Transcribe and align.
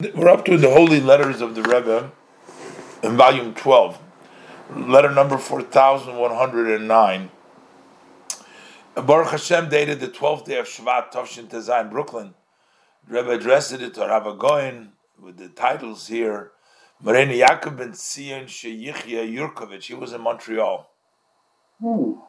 We're 0.00 0.28
up 0.28 0.44
to 0.44 0.56
the 0.56 0.70
Holy 0.70 1.00
Letters 1.00 1.40
of 1.40 1.56
the 1.56 1.62
Rebbe 1.62 2.12
in 3.02 3.16
volume 3.16 3.52
12, 3.52 3.98
letter 4.76 5.10
number 5.10 5.36
4109. 5.36 7.30
Baruch 8.94 9.30
Hashem 9.30 9.68
dated 9.68 9.98
the 9.98 10.06
12th 10.06 10.44
day 10.44 10.60
of 10.60 10.66
Shvat, 10.66 11.10
Tovshin 11.10 11.48
Tezai 11.48 11.80
in 11.80 11.90
Brooklyn. 11.90 12.34
The 13.08 13.14
Rebbe 13.14 13.30
addressed 13.30 13.72
it 13.72 13.92
to 13.94 14.00
Rav 14.02 14.38
Goin 14.38 14.92
with 15.20 15.36
the 15.36 15.48
titles 15.48 16.06
here. 16.06 16.52
Marina 17.02 17.32
Yaakov 17.32 17.76
ben 17.78 17.90
Tzion 17.90 18.44
Sheyichya 18.44 19.28
Yurkovich. 19.28 19.86
He 19.86 19.94
was 19.94 20.12
in 20.12 20.20
Montreal. 20.20 20.88
Ooh. 21.82 22.22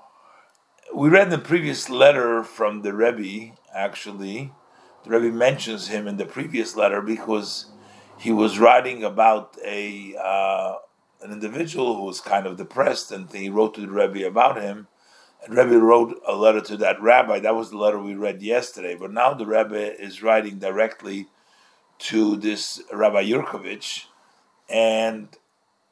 We 0.92 1.10
read 1.10 1.30
the 1.30 1.38
previous 1.38 1.88
letter 1.88 2.44
from 2.44 2.82
the 2.82 2.96
Rebbe, 2.96 3.54
actually, 3.72 4.54
the 5.04 5.10
Rebbe 5.10 5.36
mentions 5.36 5.88
him 5.88 6.08
in 6.08 6.18
the 6.18 6.26
previous 6.26 6.76
letter 6.76 7.02
because 7.02 7.68
he 8.18 8.32
was 8.32 8.60
writing 8.60 9.04
about 9.04 9.58
a 9.66 10.16
uh, 10.22 10.76
an 11.22 11.32
individual 11.32 11.96
who 11.96 12.04
was 12.04 12.22
kind 12.22 12.46
of 12.46 12.58
depressed, 12.58 13.12
and 13.12 13.32
he 13.32 13.50
wrote 13.50 13.76
to 13.76 13.82
the 13.82 13.88
Rebbe 13.88 14.26
about 14.26 14.62
him. 14.62 14.88
And 15.44 15.56
Rebbe 15.56 15.80
wrote 15.80 16.22
a 16.28 16.36
letter 16.36 16.62
to 16.62 16.78
that 16.78 17.02
rabbi. 17.02 17.40
That 17.40 17.56
was 17.56 17.70
the 17.70 17.78
letter 17.78 17.98
we 17.98 18.14
read 18.14 18.42
yesterday. 18.42 18.96
But 18.96 19.12
now 19.12 19.34
the 19.34 19.46
Rebbe 19.46 20.02
is 20.02 20.22
writing 20.22 20.60
directly 20.60 21.28
to 22.00 22.36
this 22.36 22.82
Rabbi 22.94 23.24
Yurkovich, 23.24 24.06
and 24.70 25.30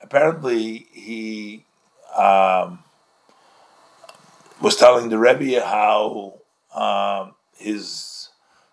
apparently 0.01 0.87
he 0.91 1.65
um, 2.15 2.79
was 4.61 4.75
telling 4.75 5.09
the 5.09 5.17
Rebbe 5.17 5.65
how 5.65 6.39
um, 6.73 7.35
his 7.57 8.16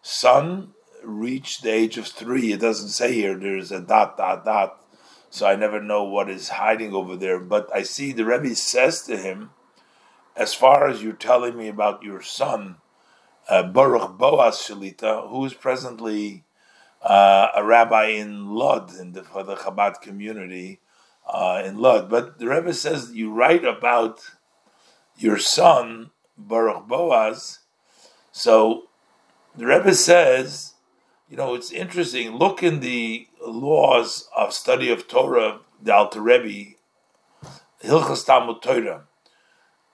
son 0.04 0.74
reached 1.02 1.62
the 1.62 1.70
age 1.70 1.96
of 1.96 2.06
three. 2.06 2.52
It 2.52 2.60
doesn't 2.60 2.90
say 2.90 3.14
here, 3.14 3.36
there's 3.36 3.72
a 3.72 3.80
dot, 3.80 4.18
dot, 4.18 4.44
dot. 4.44 4.84
So 5.30 5.46
I 5.46 5.56
never 5.56 5.80
know 5.80 6.04
what 6.04 6.30
is 6.30 6.50
hiding 6.50 6.94
over 6.94 7.16
there. 7.16 7.40
But 7.40 7.68
I 7.74 7.82
see 7.82 8.12
the 8.12 8.24
Rebbe 8.24 8.54
says 8.54 9.02
to 9.04 9.16
him, 9.16 9.50
as 10.36 10.52
far 10.52 10.88
as 10.88 11.02
you're 11.02 11.14
telling 11.14 11.56
me 11.56 11.68
about 11.68 12.02
your 12.02 12.20
son, 12.20 12.76
uh, 13.48 13.62
Baruch 13.62 14.18
Boaz 14.18 14.56
Shalita, 14.56 15.28
who 15.30 15.44
is 15.46 15.54
presently 15.54 16.44
uh, 17.02 17.48
a 17.54 17.64
rabbi 17.64 18.08
in 18.08 18.50
Lod, 18.50 18.94
in 18.94 19.12
the, 19.12 19.24
for 19.24 19.42
the 19.42 19.56
Chabad 19.56 20.02
community 20.02 20.80
uh, 21.26 21.62
in 21.64 21.78
Lod. 21.78 22.10
But 22.10 22.38
the 22.38 22.48
Rebbe 22.48 22.74
says 22.74 23.12
you 23.12 23.32
write 23.32 23.64
about 23.64 24.20
your 25.16 25.38
son, 25.38 26.10
Baruch 26.36 26.86
Boaz. 26.86 27.60
So 28.32 28.88
the 29.56 29.66
Rebbe 29.66 29.94
says, 29.94 30.74
you 31.28 31.36
know, 31.36 31.54
it's 31.54 31.70
interesting. 31.70 32.36
Look 32.36 32.62
in 32.62 32.80
the 32.80 33.28
laws 33.46 34.28
of 34.36 34.52
study 34.52 34.90
of 34.90 35.08
Torah, 35.08 35.60
the 35.80 35.94
Alter 35.94 36.20
Rebbe, 36.20 36.76
Hilchas 37.82 38.24
Talmud 38.26 38.62
Torah. 38.62 39.04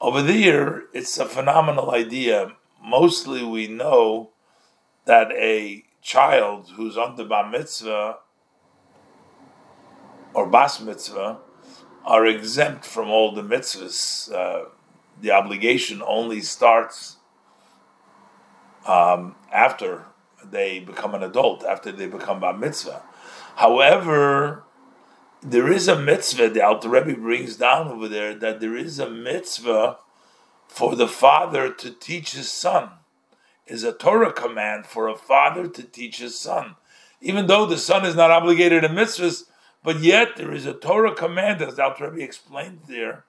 Over 0.01 0.23
there, 0.23 0.85
it's 0.95 1.19
a 1.19 1.27
phenomenal 1.27 1.91
idea. 1.91 2.53
Mostly, 2.83 3.45
we 3.45 3.67
know 3.67 4.31
that 5.05 5.31
a 5.33 5.85
child 6.01 6.73
who's 6.77 6.97
under 6.97 7.25
bar 7.25 7.49
mitzvah 7.51 8.17
or 10.33 10.47
bas 10.47 10.81
mitzvah 10.81 11.39
are 12.07 12.27
exempt 12.27 12.85
from 12.85 13.11
all 13.11 13.33
the 13.33 13.43
mitzvahs. 13.43 14.33
Uh, 14.33 14.71
the 15.21 15.31
obligation 15.31 16.03
only 16.07 16.41
starts 16.41 17.17
um, 18.87 19.35
after 19.53 20.07
they 20.45 20.81
become 20.81 21.15
an 21.15 21.23
adult, 21.23 21.65
after 21.65 21.93
they 21.93 22.07
become 22.07 22.41
bar 22.41 22.57
mitzvah. 22.57 23.03
However, 23.57 24.65
there 25.43 25.73
is 25.73 25.89
a 25.89 25.99
mitzvah, 25.99 26.51
the 26.51 26.65
Alter 26.65 26.89
Rebbe 26.89 27.15
brings 27.15 27.57
down 27.57 27.89
over 27.89 28.09
there, 28.09 28.35
that 28.35 28.61
there 28.61 28.77
is 28.77 28.99
a 28.99 29.09
mitzvah 29.09 29.99
for 30.69 30.95
the 30.97 31.09
father 31.09 31.73
to 31.73 31.91
teach 31.91 32.33
his 32.33 32.51
son. 32.51 32.91
Is 33.67 33.85
a 33.85 33.93
Torah 33.93 34.33
command 34.33 34.87
for 34.87 35.09
a 35.09 35.17
father 35.17 35.69
to 35.69 35.83
teach 35.83 36.19
his 36.19 36.37
son. 36.39 36.75
Even 37.21 37.47
though 37.47 37.67
the 37.67 37.79
son 37.79 38.05
is 38.05 38.17
not 38.17 38.31
obligated 38.31 38.83
in 38.83 38.93
mitzvahs, 38.93 39.45
but 39.85 40.01
yet 40.01 40.37
there 40.37 40.53
is 40.53 40.67
a 40.67 40.75
Torah 40.75 41.15
command, 41.15 41.63
as 41.63 41.77
the 41.77 41.85
Alter 41.85 42.11
Rebbe 42.11 42.25
explained 42.25 42.81
there, 42.89 43.25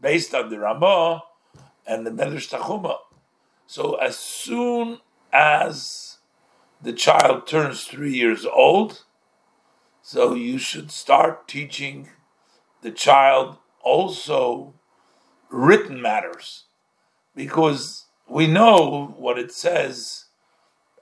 based 0.00 0.34
on 0.34 0.50
the 0.50 0.58
Ramah 0.58 1.22
and 1.86 2.06
the 2.06 2.10
Medrash 2.10 2.48
Tanchuma. 2.48 2.98
So 3.66 3.94
as 3.94 4.18
soon 4.18 4.98
as 5.32 6.18
the 6.80 6.92
child 6.92 7.46
turns 7.46 7.84
three 7.84 8.12
years 8.12 8.44
old, 8.44 9.04
so 10.02 10.34
you 10.34 10.58
should 10.58 10.90
start 10.90 11.46
teaching 11.46 12.08
the 12.82 12.90
child 12.90 13.58
also 13.82 14.74
written 15.48 16.02
matters, 16.02 16.64
because 17.34 18.06
we 18.28 18.46
know 18.46 19.14
what 19.16 19.38
it 19.38 19.52
says 19.52 20.26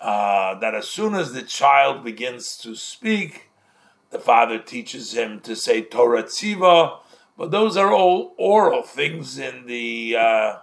uh, 0.01 0.59
that 0.59 0.75
as 0.75 0.89
soon 0.89 1.15
as 1.15 1.33
the 1.33 1.43
child 1.43 2.05
begins 2.05 2.57
to 2.59 2.75
speak, 2.75 3.51
the 4.11 4.19
father 4.19 4.59
teaches 4.59 5.15
him 5.15 5.41
to 5.41 5.55
say 5.55 5.83
Torah 5.83 6.25
Tziva, 6.25 6.99
but 7.39 7.51
those 7.51 7.77
are 7.77 7.93
all 7.93 8.35
oral 8.39 8.83
things 8.83 9.39
in 9.39 9.67
the 9.67 10.17
uh, 10.19 10.57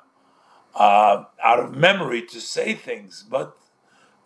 uh, 0.78 1.24
out 1.44 1.60
of 1.60 1.76
memory 1.76 2.22
to 2.22 2.40
say 2.40 2.76
things. 2.76 3.26
But 3.30 3.58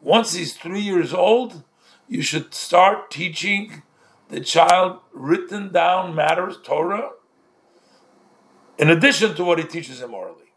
once 0.02 0.34
he's 0.34 0.56
three 0.56 0.82
years 0.82 1.14
old, 1.14 1.64
you 2.08 2.22
should 2.22 2.54
start 2.54 3.10
teaching 3.10 3.84
the 4.28 4.42
child 4.42 5.00
written 5.14 5.72
down 5.72 6.14
matters, 6.14 6.58
Torah, 6.62 7.12
in 8.78 8.90
addition 8.90 9.34
to 9.36 9.46
what 9.46 9.60
he 9.60 9.66
teaches 9.66 10.02
him 10.02 10.14
orally. 10.14 10.54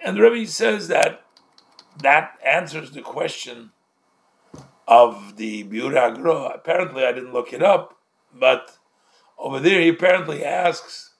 And 0.00 0.16
the 0.16 0.22
Rebbe 0.22 0.46
says 0.46 0.88
that 0.88 1.24
that 2.02 2.38
answers 2.44 2.90
the 2.92 3.02
question 3.02 3.72
of 4.88 5.36
the 5.36 5.64
Biur 5.64 5.92
HaGra. 5.92 6.54
Apparently, 6.54 7.04
I 7.04 7.12
didn't 7.12 7.32
look 7.32 7.52
it 7.52 7.62
up, 7.62 7.98
but 8.32 8.78
over 9.38 9.60
there 9.60 9.80
he 9.80 9.88
apparently 9.88 10.44
asks, 10.44 11.14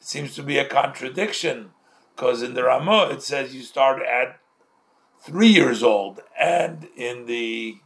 it 0.00 0.06
seems 0.06 0.34
to 0.36 0.42
be 0.42 0.58
a 0.58 0.68
contradiction 0.68 1.70
because 2.18 2.42
in 2.42 2.54
the 2.54 2.64
Ramah 2.64 3.10
it 3.12 3.22
says 3.22 3.54
you 3.54 3.62
start 3.62 4.02
at 4.02 4.40
three 5.20 5.48
years 5.48 5.84
old, 5.84 6.20
and 6.38 6.88
in 6.96 7.26
the 7.26 7.76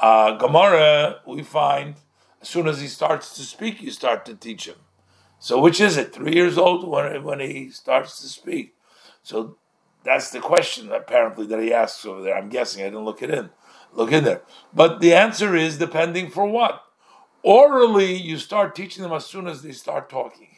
uh, 0.00 0.36
Gemara 0.36 1.20
we 1.26 1.42
find 1.42 1.94
as 2.42 2.48
soon 2.48 2.68
as 2.68 2.80
he 2.80 2.88
starts 2.88 3.34
to 3.36 3.42
speak, 3.42 3.80
you 3.80 3.90
start 3.90 4.26
to 4.26 4.34
teach 4.34 4.66
him. 4.66 4.76
So 5.38 5.60
which 5.60 5.80
is 5.80 5.96
it? 5.96 6.12
Three 6.12 6.34
years 6.34 6.58
old 6.58 6.86
when 6.86 7.22
when 7.24 7.40
he 7.40 7.70
starts 7.70 8.20
to 8.20 8.28
speak. 8.28 8.74
So 9.22 9.56
that's 10.04 10.30
the 10.30 10.40
question 10.40 10.92
apparently 10.92 11.46
that 11.46 11.62
he 11.62 11.72
asks 11.72 12.04
over 12.04 12.22
there. 12.22 12.36
I'm 12.36 12.50
guessing 12.50 12.82
I 12.82 12.86
didn't 12.86 13.04
look 13.04 13.22
it 13.22 13.30
in, 13.30 13.48
look 13.94 14.12
in 14.12 14.24
there. 14.24 14.42
But 14.74 15.00
the 15.00 15.14
answer 15.14 15.56
is 15.56 15.78
depending 15.78 16.30
for 16.30 16.46
what. 16.46 16.82
Orally, 17.42 18.14
you 18.14 18.36
start 18.36 18.74
teaching 18.74 19.02
them 19.02 19.12
as 19.12 19.26
soon 19.26 19.48
as 19.48 19.62
they 19.62 19.72
start 19.72 20.10
talking. 20.10 20.51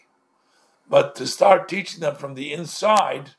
But 0.88 1.14
to 1.16 1.26
start 1.26 1.68
teaching 1.68 2.00
them 2.00 2.16
from 2.16 2.34
the 2.34 2.52
inside, 2.52 3.30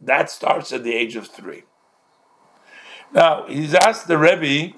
that 0.00 0.30
starts 0.30 0.72
at 0.72 0.84
the 0.84 0.94
age 0.94 1.16
of 1.16 1.26
three. 1.26 1.62
Now, 3.12 3.46
he's 3.46 3.74
asked 3.74 4.08
the 4.08 4.18
Rebbe, 4.18 4.74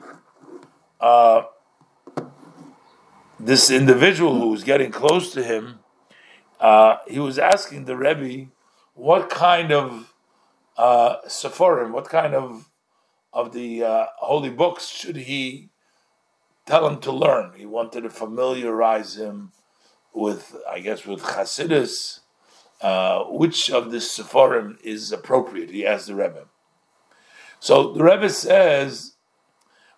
uh, 1.01 1.43
this 3.39 3.71
individual 3.71 4.39
who 4.41 4.49
was 4.49 4.65
getting 4.65 4.91
close 4.91 5.33
to 5.33 5.43
him, 5.43 5.81
uh, 6.61 6.97
he 7.07 7.19
was 7.19 7.39
asking 7.39 7.85
the 7.85 7.97
Rebbe 7.97 8.51
what 8.95 9.29
kind 9.29 9.73
of 9.73 10.15
uh, 10.77 11.17
Sephorim, 11.27 11.91
what 11.91 12.09
kind 12.09 12.35
of 12.35 12.71
of 13.33 13.53
the 13.53 13.83
uh, 13.83 14.07
holy 14.19 14.51
books 14.51 14.87
should 14.89 15.17
he 15.17 15.71
tell 16.67 16.87
him 16.87 17.01
to 17.01 17.11
learn? 17.11 17.53
He 17.57 17.67
wanted 17.67 18.03
to 18.03 18.11
familiarize 18.11 19.17
him 19.17 19.53
with, 20.15 20.57
I 20.69 20.81
guess, 20.81 21.05
with 21.05 21.21
Chasidus, 21.21 22.21
uh, 22.81 23.25
which 23.25 23.71
of 23.71 23.91
the 23.91 23.99
Sephorim 23.99 24.81
is 24.83 25.13
appropriate? 25.13 25.71
He 25.71 25.87
asked 25.87 26.07
the 26.07 26.15
Rebbe. 26.15 26.47
So 27.61 27.93
the 27.93 28.05
Rebbe 28.05 28.31
says, 28.31 29.15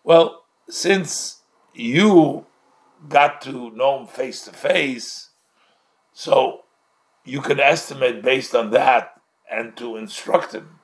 well, 0.04 0.44
since 0.68 1.42
you 1.74 2.46
got 3.08 3.40
to 3.42 3.70
know 3.70 4.00
him 4.00 4.06
face 4.06 4.42
to 4.44 4.52
face, 4.52 5.30
so 6.12 6.62
you 7.24 7.40
can 7.40 7.60
estimate 7.60 8.22
based 8.22 8.54
on 8.54 8.70
that 8.70 9.20
and 9.50 9.76
to 9.76 9.96
instruct 9.96 10.54
him. 10.54 10.78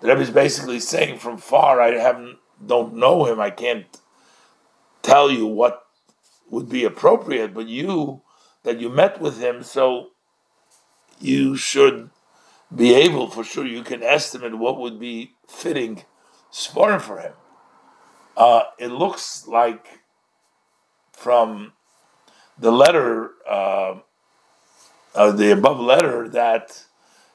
The 0.00 0.08
Rebbe 0.08 0.20
is 0.20 0.30
basically 0.30 0.80
saying 0.80 1.18
from 1.18 1.36
far, 1.36 1.80
I 1.80 1.98
haven't, 1.98 2.38
don't 2.64 2.94
know 2.94 3.26
him, 3.26 3.40
I 3.40 3.50
can't 3.50 3.86
tell 5.02 5.30
you 5.30 5.46
what 5.46 5.86
would 6.50 6.68
be 6.68 6.84
appropriate, 6.84 7.52
but 7.54 7.66
you 7.66 8.22
that 8.64 8.80
you 8.80 8.88
met 8.88 9.20
with 9.20 9.40
him, 9.40 9.62
so 9.62 10.08
you 11.20 11.56
should 11.56 12.10
be 12.74 12.94
able, 12.94 13.28
for 13.28 13.44
sure, 13.44 13.66
you 13.66 13.82
can 13.82 14.02
estimate 14.02 14.58
what 14.58 14.78
would 14.78 14.98
be 14.98 15.32
fitting 15.46 16.02
sporting 16.50 16.98
for 16.98 17.20
him. 17.20 17.32
Uh, 18.36 18.62
it 18.78 18.88
looks 18.88 19.46
like 19.46 20.00
from 21.12 21.72
the 22.58 22.72
letter, 22.72 23.30
uh, 23.48 24.00
uh, 25.14 25.30
the 25.30 25.52
above 25.52 25.78
letter, 25.78 26.28
that 26.28 26.84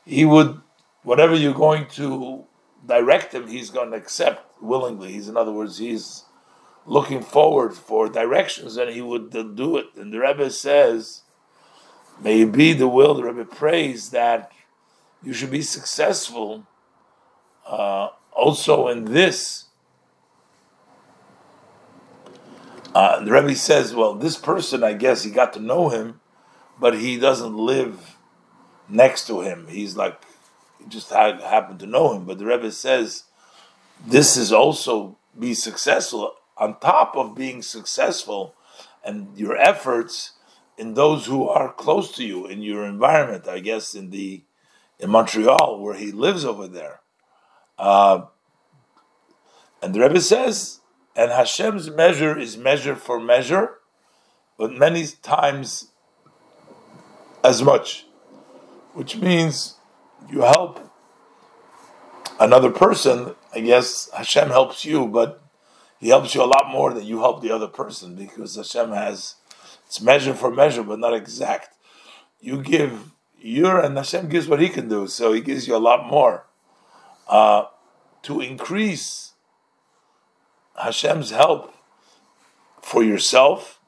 he 0.06 0.26
would, 0.26 0.60
whatever 1.04 1.36
you're 1.36 1.54
going 1.54 1.86
to 1.88 2.46
direct 2.86 3.34
him, 3.34 3.48
he's 3.48 3.70
going 3.70 3.92
to 3.92 3.98
accept 3.98 4.62
willingly. 4.62 5.14
He's, 5.14 5.30
in 5.30 5.38
other 5.38 5.52
words, 5.52 5.78
he's 5.78 6.26
looking 6.86 7.22
forward 7.22 7.74
for 7.76 8.10
directions, 8.10 8.78
and 8.78 8.90
he 8.90 9.02
would 9.02 9.32
do 9.32 9.78
it. 9.78 9.88
And 9.96 10.12
the 10.12 10.20
Rebbe 10.20 10.50
says, 10.50 11.22
"May 12.20 12.42
it 12.42 12.52
be 12.52 12.74
the 12.74 12.88
will." 12.88 13.16
The 13.16 13.24
Rebbe 13.24 13.46
prays 13.46 14.10
that 14.10 14.52
you 15.24 15.34
should 15.34 15.52
be 15.52 15.62
successful 15.62 16.66
uh, 17.66 18.10
also 18.32 18.88
in 18.88 19.06
this. 19.06 19.66
Uh, 22.96 23.24
the 23.24 23.32
Rebbe 23.32 23.56
says, 23.56 23.94
"Well, 23.94 24.16
this 24.16 24.38
person, 24.38 24.84
I 24.84 24.94
guess, 24.94 25.24
he 25.24 25.32
got 25.32 25.54
to 25.54 25.60
know 25.60 25.90
him, 25.90 26.22
but 26.80 26.98
he 26.98 27.20
doesn't 27.20 27.56
live 27.56 28.18
next 28.88 29.28
to 29.28 29.42
him. 29.42 29.68
He's 29.68 29.96
like 29.96 30.20
he 30.80 30.86
just 30.86 31.10
ha- 31.10 31.40
happened 31.40 31.80
to 31.82 31.86
know 31.86 32.14
him." 32.14 32.26
But 32.26 32.40
the 32.40 32.46
Rebbe 32.46 32.72
says, 32.72 33.26
"This 34.04 34.36
is 34.36 34.52
also 34.52 35.18
be 35.38 35.54
successful 35.54 36.34
on 36.60 36.80
top 36.80 37.16
of 37.16 37.36
being 37.36 37.62
successful 37.62 38.56
and 39.04 39.38
your 39.38 39.56
efforts 39.56 40.34
in 40.78 40.94
those 40.94 41.26
who 41.26 41.48
are 41.48 41.74
close 41.74 42.16
to 42.16 42.24
you 42.24 42.46
in 42.46 42.62
your 42.62 42.86
environment. 42.86 43.48
I 43.48 43.60
guess 43.60 43.96
in 43.96 44.10
the 44.10 44.44
in 45.00 45.10
Montreal 45.10 45.80
where 45.82 45.96
he 45.96 46.12
lives 46.12 46.46
over 46.46 46.68
there." 46.68 47.02
Uh, 47.78 48.26
and 49.82 49.96
the 49.96 50.02
Rebbe 50.02 50.20
says, 50.20 50.80
and 51.16 51.32
Hashem's 51.32 51.90
measure 51.90 52.38
is 52.38 52.58
measure 52.58 52.96
for 52.96 53.20
measure, 53.20 53.78
but 54.58 54.74
many 54.74 55.08
times 55.22 55.92
as 57.44 57.64
much, 57.64 58.06
which 58.94 59.18
means 59.18 59.76
you 60.30 60.42
help 60.42 60.80
another 62.40 62.70
person. 62.70 63.36
I 63.54 63.62
guess 63.62 64.10
Hashem 64.16 64.50
helps 64.50 64.84
you, 64.84 65.08
but 65.08 65.42
He 66.00 66.10
helps 66.10 66.34
you 66.34 66.42
a 66.42 66.46
lot 66.46 66.70
more 66.70 66.94
than 66.94 67.06
you 67.06 67.20
help 67.20 67.42
the 67.42 67.52
other 67.52 67.68
person 67.68 68.16
because 68.16 68.56
Hashem 68.56 68.92
has 68.92 69.36
it's 69.86 70.02
measure 70.02 70.34
for 70.34 70.52
measure, 70.52 70.84
but 70.84 71.00
not 71.00 71.14
exact. 71.14 71.76
You 72.40 72.62
give 72.62 73.12
your 73.38 73.80
and 73.80 73.98
Hashem 73.98 74.30
gives 74.30 74.48
what 74.48 74.62
He 74.62 74.70
can 74.70 74.88
do, 74.88 75.08
so 75.08 75.34
He 75.34 75.42
gives 75.42 75.68
you 75.68 75.76
a 75.76 75.78
lot 75.78 76.08
more. 76.08 76.46
Uh, 77.28 77.66
to 78.24 78.42
increase 78.42 79.34
Hashem's 80.82 81.32
help 81.32 81.74
for 82.82 83.04
yourself 83.04 83.80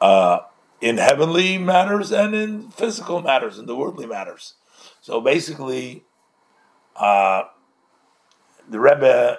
uh, 0.00 0.40
in 0.80 0.98
heavenly 0.98 1.58
matters 1.58 2.10
and 2.10 2.34
in 2.34 2.70
physical 2.70 3.22
matters, 3.22 3.58
in 3.58 3.66
the 3.66 3.76
worldly 3.76 4.06
matters. 4.06 4.54
So 5.00 5.20
basically, 5.20 6.04
uh, 6.96 7.44
the 8.68 8.80
Rebbe 8.80 9.38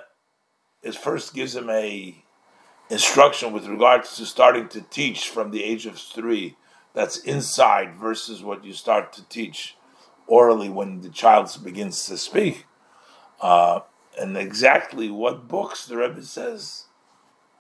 is 0.84 0.96
first 0.96 1.34
gives 1.34 1.56
him 1.56 1.70
a 1.70 2.24
instruction 2.90 3.54
with 3.54 3.66
regards 3.66 4.16
to 4.18 4.26
starting 4.26 4.68
to 4.70 4.82
teach 4.82 5.30
from 5.30 5.52
the 5.52 5.64
age 5.64 5.86
of 5.86 5.98
three. 5.98 6.58
That's 6.94 7.18
inside 7.18 7.96
versus 7.96 8.44
what 8.44 8.64
you 8.64 8.74
start 8.74 9.14
to 9.14 9.28
teach 9.28 9.76
orally 10.28 10.70
when 10.70 11.02
the 11.02 11.10
child 11.10 11.56
begins 11.64 12.06
to 12.06 12.18
speak. 12.18 12.66
Uh, 13.42 13.82
and 14.20 14.38
exactly 14.38 15.10
what 15.10 15.48
books 15.48 15.88
the 15.88 15.98
Rebbe 15.98 16.24
says, 16.24 16.86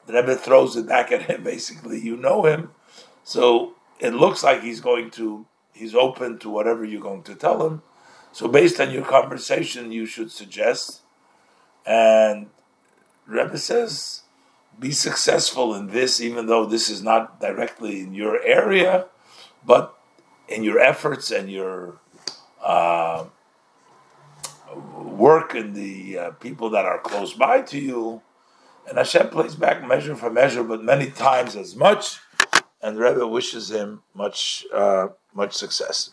the 0.05 0.13
Rebbe 0.13 0.35
throws 0.35 0.75
it 0.75 0.87
back 0.87 1.11
at 1.11 1.23
him. 1.23 1.43
Basically, 1.43 1.99
you 1.99 2.15
know 2.15 2.45
him, 2.45 2.71
so 3.23 3.73
it 3.99 4.13
looks 4.13 4.43
like 4.43 4.61
he's 4.61 4.81
going 4.81 5.09
to, 5.11 5.45
he's 5.73 5.95
open 5.95 6.37
to 6.39 6.49
whatever 6.49 6.85
you're 6.85 7.01
going 7.01 7.23
to 7.23 7.35
tell 7.35 7.65
him. 7.65 7.81
So 8.31 8.47
based 8.47 8.79
on 8.79 8.91
your 8.91 9.03
conversation, 9.03 9.91
you 9.91 10.05
should 10.05 10.31
suggest, 10.31 11.01
and 11.85 12.47
Rebbe 13.27 13.57
says, 13.57 14.21
be 14.79 14.91
successful 14.91 15.73
in 15.75 15.87
this, 15.87 16.19
even 16.19 16.47
though 16.47 16.65
this 16.65 16.89
is 16.89 17.01
not 17.03 17.39
directly 17.39 18.01
in 18.01 18.13
your 18.13 18.41
area, 18.43 19.07
but 19.65 19.97
in 20.47 20.63
your 20.63 20.79
efforts 20.79 21.31
and 21.31 21.49
your. 21.51 21.99
Uh, 22.61 23.25
work 25.23 25.55
in 25.55 25.73
the 25.73 26.17
uh, 26.17 26.31
people 26.31 26.69
that 26.71 26.85
are 26.85 26.99
close 26.99 27.33
by 27.33 27.61
to 27.61 27.79
you. 27.79 28.21
And 28.87 28.97
Hashem 28.97 29.29
plays 29.29 29.55
back 29.55 29.87
measure 29.87 30.15
for 30.15 30.29
measure, 30.29 30.63
but 30.63 30.83
many 30.83 31.09
times 31.09 31.55
as 31.55 31.75
much. 31.75 32.19
And 32.81 32.97
the 32.97 33.01
Rebbe 33.01 33.27
wishes 33.27 33.71
him 33.71 34.01
much, 34.13 34.65
uh, 34.73 35.07
much 35.33 35.53
success. 35.53 35.97